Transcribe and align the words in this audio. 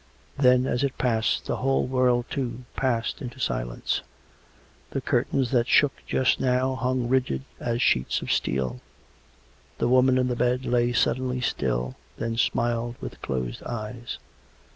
Then, 0.35 0.65
as 0.65 0.83
it 0.83 0.97
passed, 0.97 1.45
the 1.45 1.57
whole 1.57 1.85
world, 1.85 2.25
too, 2.27 2.63
passed 2.75 3.21
into 3.21 3.39
silence. 3.39 4.01
The 4.89 4.99
curtains 4.99 5.51
that 5.51 5.67
shook 5.67 5.91
just 6.07 6.39
now 6.39 6.73
hung 6.73 7.07
rigid 7.07 7.43
as 7.59 7.81
sheets^of 7.81 8.31
steel; 8.31 8.81
the 9.77 9.87
woman 9.87 10.17
in 10.17 10.27
the 10.27 10.35
bed 10.35 10.65
lay 10.65 10.91
suddenly 10.91 11.39
still, 11.39 11.93
then 12.17 12.35
smiled 12.35 12.95
with 12.99 13.21
closed 13.21 13.61
eyes. 13.61 14.17